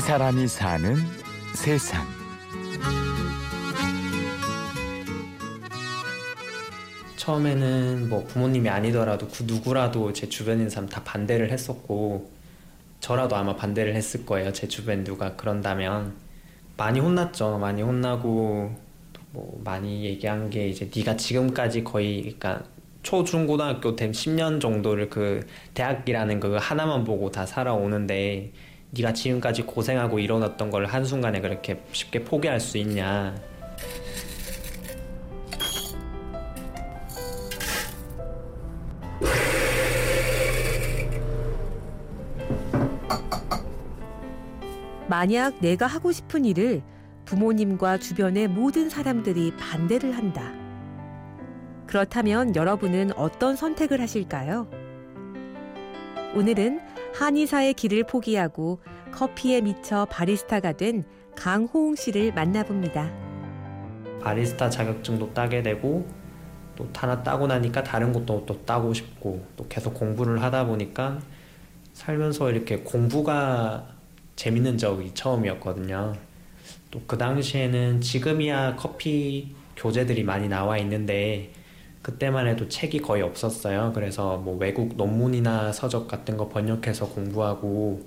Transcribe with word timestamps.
이 0.00 0.02
사람이 0.02 0.48
사는 0.48 0.96
세상. 1.54 2.06
처음에는 7.16 8.08
뭐 8.08 8.24
부모님이 8.24 8.70
아니더라도 8.70 9.28
그 9.28 9.42
누구라도 9.42 10.14
제 10.14 10.26
있는 10.26 10.70
사람 10.70 10.88
다 10.88 11.04
반대를 11.04 11.50
했었고 11.50 12.30
저라도 13.00 13.36
아마 13.36 13.54
반대를 13.54 13.94
했을 13.94 14.24
거예요. 14.24 14.54
제 14.54 14.66
주변 14.66 15.04
누가 15.04 15.36
그런다면 15.36 16.14
많이 16.78 16.98
혼났죠. 16.98 17.58
많이 17.58 17.82
혼나고 17.82 18.74
뭐 19.32 19.60
많이 19.62 20.04
얘기한 20.04 20.48
게 20.48 20.68
이제 20.68 20.88
네가 20.96 21.18
지금까지 21.18 21.84
거의 21.84 22.22
그러니까 22.22 22.62
초중고등학교 23.02 23.96
된 23.96 24.12
10년 24.12 24.62
정도를 24.62 25.10
그 25.10 25.46
대학이라는 25.74 26.40
그 26.40 26.56
하나만 26.58 27.04
보고 27.04 27.30
다 27.30 27.44
살아오는데 27.44 28.50
네가 28.90 29.12
지금까지 29.12 29.62
고생하고 29.62 30.18
이뤄놨던 30.18 30.70
걸 30.70 30.86
한순간에 30.86 31.40
그렇게 31.40 31.82
쉽게 31.92 32.24
포기할 32.24 32.60
수 32.60 32.78
있냐 32.78 33.34
만약 45.10 45.58
내가 45.60 45.86
하고 45.86 46.12
싶은 46.12 46.44
일을 46.44 46.82
부모님과 47.24 47.98
주변의 47.98 48.46
모든 48.46 48.88
사람들이 48.88 49.52
반대를 49.56 50.16
한다. 50.16 50.52
그렇다면 51.88 52.54
여러분은 52.54 53.12
어떤 53.16 53.56
선택을 53.56 54.00
하실까요? 54.00 54.68
오늘은 56.36 56.80
한의사의 57.14 57.74
길을 57.74 58.04
포기하고 58.04 58.80
커피에 59.12 59.60
미쳐 59.60 60.06
바리스타가 60.10 60.72
된 60.72 61.04
강호웅 61.36 61.96
씨를 61.96 62.32
만나봅니다. 62.32 63.10
바리스타 64.22 64.70
자격증도 64.70 65.32
따게 65.32 65.62
되고 65.62 66.06
또 66.76 66.88
하나 66.94 67.22
따고 67.22 67.46
나니까 67.46 67.82
다른 67.82 68.12
것도 68.12 68.44
또 68.46 68.64
따고 68.64 68.92
싶고 68.94 69.44
또 69.56 69.66
계속 69.68 69.94
공부를 69.94 70.42
하다 70.42 70.66
보니까 70.66 71.18
살면서 71.92 72.50
이렇게 72.50 72.78
공부가 72.78 73.86
재밌는 74.36 74.78
적이 74.78 75.12
처음이었거든요. 75.14 76.14
또 76.90 77.00
그 77.06 77.16
당시에는 77.18 78.00
지금이야 78.00 78.76
커피 78.76 79.54
교재들이 79.76 80.24
많이 80.24 80.48
나와 80.48 80.76
있는데 80.78 81.52
그때만 82.02 82.46
해도 82.46 82.68
책이 82.68 83.02
거의 83.02 83.22
없었어요. 83.22 83.92
그래서 83.94 84.38
뭐 84.38 84.56
외국 84.56 84.96
논문이나 84.96 85.72
서적 85.72 86.08
같은 86.08 86.36
거 86.36 86.48
번역해서 86.48 87.08
공부하고 87.08 88.00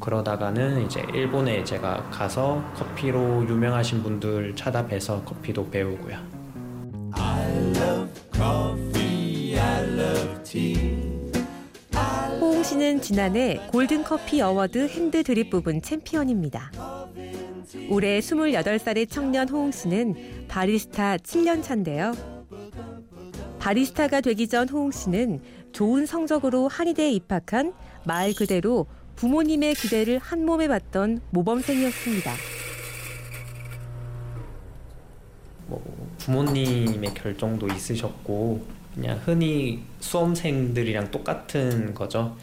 그러다가는 0.00 0.84
이제 0.84 1.02
일본에 1.14 1.64
제가 1.64 2.10
가서 2.10 2.62
커피로 2.74 3.46
유명하신 3.48 4.02
분들 4.02 4.54
찾아뵈서 4.54 5.24
커피도 5.24 5.70
배우고요. 5.70 6.18
호웅 12.40 12.62
씨는 12.62 13.00
지난해 13.00 13.66
골든 13.72 14.04
커피 14.04 14.42
어워드 14.42 14.88
핸드 14.88 15.22
드립 15.22 15.48
부분 15.48 15.80
챔피언입니다. 15.80 16.70
올해 17.88 18.20
28살의 18.20 19.08
청년 19.08 19.48
호웅 19.48 19.70
씨는 19.70 20.46
바리스타 20.48 21.16
7년 21.18 21.62
차인데요. 21.62 22.33
바리스타가 23.64 24.20
되기 24.20 24.46
전 24.46 24.68
호웅 24.68 24.90
씨는 24.90 25.40
좋은 25.72 26.04
성적으로 26.04 26.68
한의대에 26.68 27.10
입학한 27.12 27.72
말 28.04 28.34
그대로 28.34 28.84
부모님의 29.16 29.74
기대를 29.74 30.18
한 30.18 30.44
몸에 30.44 30.68
받던 30.68 31.22
모범생이었습니다. 31.30 32.30
뭐 35.68 35.82
부모님의 36.18 37.14
결정도 37.14 37.66
있으셨고 37.68 38.66
그냥 38.94 39.18
흔히 39.24 39.82
수험생들이랑 39.98 41.10
똑같은 41.10 41.94
거죠. 41.94 42.36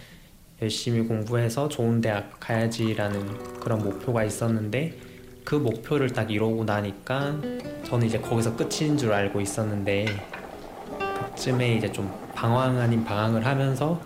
열심히 0.59 1.07
공부해서 1.07 1.69
좋은 1.69 2.01
대학 2.01 2.40
가야지라는 2.40 3.59
그런 3.59 3.84
목표가 3.84 4.23
있었는데 4.23 4.97
그 5.44 5.53
목표를 5.53 6.09
딱 6.09 6.31
이루고 6.31 6.63
나니까 6.63 7.40
저는 7.84 8.07
이제 8.07 8.17
거기서 8.17 8.56
끝인 8.56 8.97
줄 8.97 9.13
알고 9.13 9.40
있었는데 9.40 10.07
그 10.31 10.41
쯤에 11.36 11.75
이제 11.75 11.92
좀 11.92 12.12
방황 12.36 12.78
아닌 12.80 13.03
방황을 13.03 13.46
하면서 13.46 14.00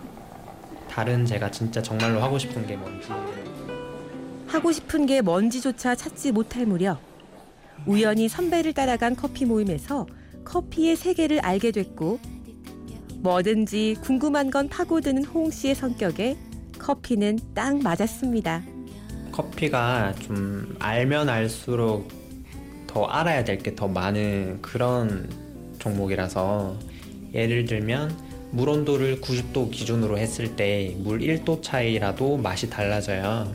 다른 0.90 1.24
제가 1.26 1.50
진짜 1.50 1.82
정말로 1.82 2.20
하고 2.22 2.38
싶은 2.38 2.66
게 2.66 2.76
뭔지 2.76 3.08
하고 4.46 4.72
싶은 4.72 5.06
게 5.06 5.20
뭔지조차 5.20 5.94
찾지 5.94 6.32
못할 6.32 6.64
무렵 6.66 6.98
우연히 7.86 8.28
선배를 8.28 8.72
따라간 8.72 9.16
커피 9.16 9.44
모임에서 9.44 10.06
커피의 10.44 10.96
세계를 10.96 11.40
알게 11.40 11.72
됐고 11.72 12.18
뭐든지 13.20 13.96
궁금한 14.02 14.50
건 14.50 14.68
파고드는 14.68 15.24
호웅 15.24 15.50
씨의 15.50 15.74
성격에 15.74 16.36
커피는 16.78 17.38
딱 17.54 17.78
맞았습니다. 17.82 18.62
커피가 19.32 20.14
좀 20.20 20.76
알면 20.78 21.28
알수록 21.28 22.08
더 22.86 23.04
알아야 23.04 23.44
될 23.44 23.58
게 23.58 23.74
더 23.74 23.88
많은 23.88 24.62
그런 24.62 25.28
종목이라서 25.78 26.76
예를 27.36 27.66
들면 27.66 28.16
물 28.50 28.68
온도를 28.70 29.20
90도 29.20 29.70
기준으로 29.70 30.18
했을 30.18 30.56
때 30.56 30.96
물 30.98 31.20
1도 31.20 31.62
차이라도 31.62 32.38
맛이 32.38 32.68
달라져요. 32.70 33.54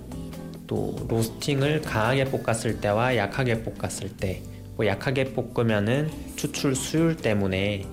또 0.67 0.95
로스팅을 1.09 1.81
강하게 1.81 2.25
볶았을 2.25 2.79
때와 2.79 3.17
약하게 3.17 3.61
볶았을 3.63 4.09
때, 4.15 4.41
뭐 4.77 4.85
약하게 4.85 5.33
볶으면은 5.33 6.09
추출 6.37 6.75
수율 6.75 7.17
때문에 7.17 7.85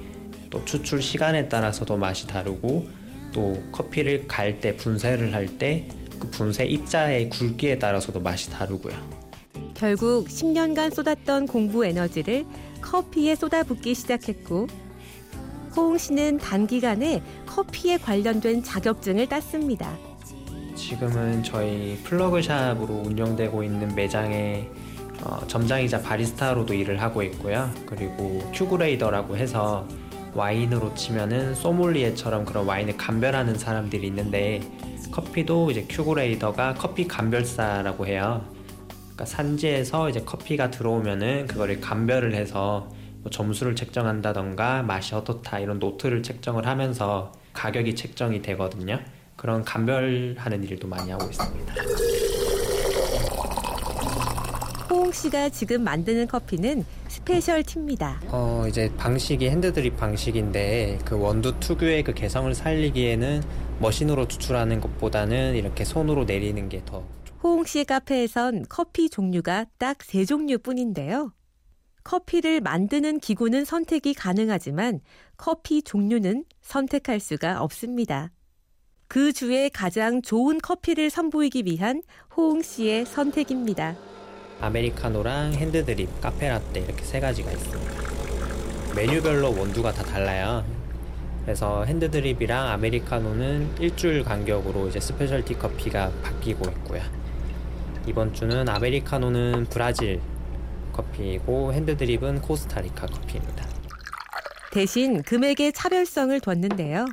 또 0.50 0.64
추출 0.64 1.02
시간에 1.02 1.48
따라서도 1.48 1.96
맛이 1.96 2.26
다르고 2.28 2.86
또 3.32 3.60
커피를 3.72 4.26
갈 4.28 4.60
때 4.60 4.76
분쇄를 4.76 5.34
할 5.34 5.46
때 5.58 5.88
그 6.18 6.28
분쇄 6.30 6.64
입자의 6.64 7.30
굵기에 7.30 7.78
따라서도 7.78 8.20
맛이 8.20 8.50
다르고요. 8.50 8.94
결국 9.74 10.26
10년간 10.26 10.92
쏟았던 10.92 11.46
공부 11.46 11.84
에너지를 11.86 12.44
커피에 12.80 13.36
쏟아붓기 13.36 13.94
시작했고 13.94 14.66
호웅 15.76 15.98
씨는 15.98 16.38
단기간에 16.38 17.22
커피에 17.46 17.98
관련된 17.98 18.62
자격증을 18.62 19.28
땄습니다. 19.28 19.96
지금은 20.74 21.42
저희 21.42 21.98
플러그샵으로 22.04 23.02
운영되고 23.06 23.62
있는 23.62 23.94
매장에 23.94 24.68
어, 25.24 25.44
점장이자 25.46 26.02
바리스타로도 26.02 26.72
일을 26.74 27.02
하고 27.02 27.22
있고요. 27.24 27.68
그리고 27.84 28.38
Q 28.54 28.62
grader라고 28.62 29.36
해서 29.36 29.86
와인으로 30.34 30.94
치면은 30.94 31.54
소믈리에처럼 31.54 32.44
그런 32.44 32.66
와인을 32.66 32.96
감별하는 32.96 33.58
사람들이 33.58 34.06
있는데 34.06 34.60
커피도 35.10 35.70
이제 35.72 35.86
Q 35.88 35.98
grader가 35.98 36.74
커피 36.74 37.08
감별사라고 37.08 38.06
해요. 38.06 38.44
그러니까 38.88 39.24
산지에서 39.24 40.10
이제 40.10 40.20
커피가 40.20 40.70
들어오면은 40.70 41.48
그거를 41.48 41.80
감별을 41.80 42.34
해서 42.34 42.88
뭐 43.22 43.30
점수를 43.30 43.74
책정한다던가 43.76 44.82
맛이 44.82 45.14
어떻다 45.14 45.58
이런 45.58 45.78
노트를 45.78 46.22
책정을 46.22 46.66
하면서 46.66 47.32
가격이 47.52 47.94
책정이 47.94 48.42
되거든요. 48.42 48.98
그런 49.36 49.64
감별하는 49.64 50.64
일도 50.64 50.88
많이 50.88 51.10
하고 51.10 51.24
있습니다. 51.26 51.74
호웅 54.90 55.12
씨가 55.12 55.50
지금 55.50 55.84
만드는 55.84 56.26
커피는 56.26 56.84
specialty입니다. 57.08 58.20
어 58.28 58.64
이제 58.68 58.90
방식이 58.96 59.48
핸드드립 59.48 59.96
방식인데 59.96 60.98
그 61.04 61.18
원두 61.18 61.58
특유의 61.60 62.04
그 62.04 62.14
개성을 62.14 62.52
살리기에는 62.54 63.42
머신으로 63.80 64.26
추출하는 64.28 64.80
것보다는 64.80 65.54
이렇게 65.56 65.84
손으로 65.84 66.24
내리는 66.24 66.68
게 66.68 66.82
더. 66.84 67.04
호웅 67.42 67.64
씨의 67.64 67.84
카페에선 67.84 68.64
커피 68.68 69.08
종류가 69.10 69.66
딱 69.78 69.98
세 70.02 70.24
종류뿐인데요. 70.24 71.32
커피를 72.08 72.62
만드는 72.62 73.20
기구는 73.20 73.66
선택이 73.66 74.14
가능하지만 74.14 75.00
커피 75.36 75.82
종류는 75.82 76.46
선택할 76.62 77.20
수가 77.20 77.60
없습니다. 77.62 78.30
그 79.08 79.34
주에 79.34 79.68
가장 79.68 80.22
좋은 80.22 80.56
커피를 80.58 81.10
선보이기 81.10 81.64
위한 81.66 82.02
호웅 82.34 82.62
씨의 82.62 83.04
선택입니다. 83.04 83.94
아메리카노랑 84.58 85.52
핸드드립, 85.52 86.08
카페라떼 86.22 86.80
이렇게 86.80 87.04
세 87.04 87.20
가지가 87.20 87.52
있습니다. 87.52 87.92
메뉴별로 88.96 89.54
원두가 89.58 89.92
다 89.92 90.02
달라요. 90.02 90.64
그래서 91.42 91.84
핸드드립이랑 91.84 92.68
아메리카노는 92.68 93.80
일주일 93.80 94.24
간격으로 94.24 94.88
이제 94.88 94.98
specialty 94.98 95.58
커피가 95.58 96.10
바뀌고 96.22 96.70
있고요. 96.70 97.02
이번 98.06 98.32
주는 98.32 98.66
아메리카노는 98.66 99.66
브라질 99.68 100.22
커피이고 100.98 101.72
핸드드립은 101.72 102.42
코스타리카 102.42 103.06
커피입니다. 103.06 103.64
대신 104.72 105.22
금액의 105.22 105.72
차별성을 105.72 106.38
뒀는데요. 106.40 107.06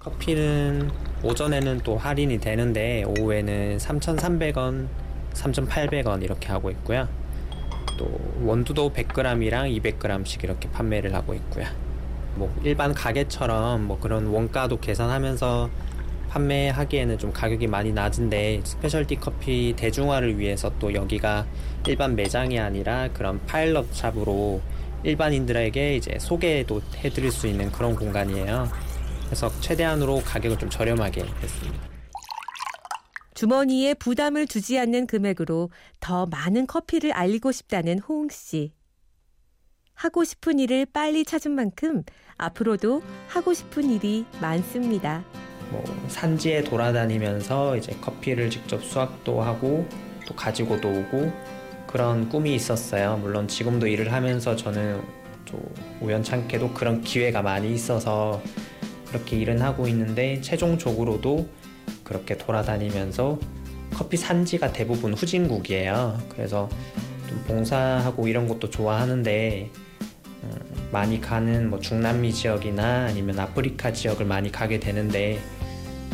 커피는 0.00 0.90
오전에는 1.22 1.80
또 1.84 1.96
할인이 1.96 2.38
되는데 2.38 3.04
오후에는 3.04 3.78
3,300원 3.78 4.88
3,800원 5.32 6.22
이렇게 6.22 6.48
하고 6.48 6.70
있고요. 6.70 7.08
또 7.98 8.20
원두도 8.42 8.92
100g이랑 8.92 9.80
200g씩 9.80 10.44
이렇게 10.44 10.68
판매를 10.70 11.14
하고 11.14 11.34
있고요. 11.34 11.66
뭐 12.34 12.52
일반 12.64 12.92
가게처럼 12.92 13.84
뭐 13.84 13.98
그런 13.98 14.26
원가도 14.26 14.80
계산하면서 14.80 15.70
판매하기에는 16.32 17.18
좀 17.18 17.32
가격이 17.32 17.66
많이 17.66 17.92
낮은데 17.92 18.62
specialty 18.64 19.16
커피 19.16 19.74
대중화를 19.76 20.38
위해서 20.38 20.72
또 20.78 20.92
여기가 20.94 21.46
일반 21.86 22.16
매장이 22.16 22.58
아니라 22.58 23.08
그런 23.12 23.44
pilot 23.44 23.92
shop으로 23.92 24.62
일반인들에게 25.04 25.96
이제 25.96 26.18
소개도 26.18 26.80
해드릴 26.96 27.30
수 27.30 27.46
있는 27.46 27.70
그런 27.70 27.94
공간이에요. 27.94 28.68
그래서 29.26 29.50
최대한으로 29.60 30.22
가격을 30.22 30.58
좀 30.58 30.70
저렴하게 30.70 31.22
했습니다. 31.22 31.92
주머니에 33.34 33.94
부담을 33.94 34.46
주지 34.46 34.78
않는 34.78 35.06
금액으로 35.06 35.70
더 36.00 36.26
많은 36.26 36.66
커피를 36.66 37.12
알리고 37.12 37.50
싶다는 37.52 37.98
호응 37.98 38.28
씨. 38.30 38.72
하고 39.94 40.24
싶은 40.24 40.58
일을 40.58 40.86
빨리 40.86 41.24
찾은 41.24 41.52
만큼 41.52 42.02
앞으로도 42.36 43.02
하고 43.28 43.52
싶은 43.52 43.90
일이 43.90 44.24
많습니다. 44.40 45.24
뭐 45.72 45.82
산지에 46.08 46.64
돌아다니면서 46.64 47.78
이제 47.78 47.96
커피를 48.00 48.50
직접 48.50 48.84
수확도 48.84 49.40
하고 49.40 49.88
또 50.26 50.34
가지고도 50.34 50.88
오고 50.88 51.32
그런 51.86 52.28
꿈이 52.28 52.54
있었어요. 52.54 53.18
물론 53.22 53.48
지금도 53.48 53.86
일을 53.86 54.12
하면서 54.12 54.54
저는 54.54 55.02
또 55.46 55.58
우연찮게도 56.00 56.74
그런 56.74 57.00
기회가 57.00 57.42
많이 57.42 57.72
있어서 57.72 58.42
그렇게 59.08 59.36
일은 59.36 59.60
하고 59.60 59.88
있는데 59.88 60.40
최종적으로도 60.40 61.48
그렇게 62.04 62.36
돌아다니면서 62.36 63.38
커피 63.92 64.16
산지가 64.16 64.72
대부분 64.72 65.12
후진국이에요. 65.14 66.18
그래서 66.28 66.68
좀 67.28 67.42
봉사하고 67.46 68.28
이런 68.28 68.48
것도 68.48 68.70
좋아하는데 68.70 69.70
음, 70.44 70.88
많이 70.90 71.20
가는 71.20 71.68
뭐 71.68 71.78
중남미 71.78 72.32
지역이나 72.32 73.06
아니면 73.06 73.38
아프리카 73.38 73.92
지역을 73.92 74.26
많이 74.26 74.50
가게 74.50 74.80
되는데 74.80 75.38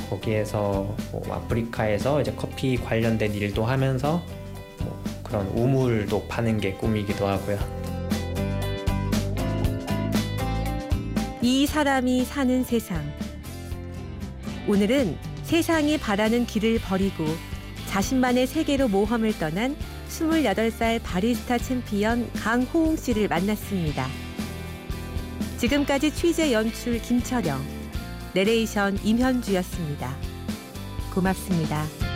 거기에서 0.08 0.94
뭐 1.12 1.22
아프리카에서 1.30 2.20
이제 2.20 2.32
커피 2.36 2.76
관련된 2.76 3.34
일도 3.34 3.64
하면서 3.64 4.22
뭐 4.80 5.02
그런 5.22 5.46
우물도 5.48 6.26
파는 6.28 6.58
게 6.58 6.72
꿈이기도 6.72 7.26
하고요. 7.26 7.58
이 11.42 11.66
사람이 11.66 12.24
사는 12.24 12.64
세상. 12.64 13.02
오늘은 14.66 15.16
세상이 15.44 15.98
바라는 15.98 16.46
길을 16.46 16.80
버리고 16.80 17.24
자신만의 17.86 18.46
세계로 18.46 18.88
모험을 18.88 19.38
떠난 19.38 19.76
28살 20.10 21.00
바리스타 21.02 21.58
챔피언 21.58 22.30
강호웅 22.34 22.96
씨를 22.96 23.28
만났습니다. 23.28 24.06
지금까지 25.58 26.12
취재 26.14 26.52
연출 26.52 27.00
김철영, 27.00 27.60
내레이션 28.38 29.00
임현주였습니다. 29.02 30.14
고맙습니다. 31.12 32.07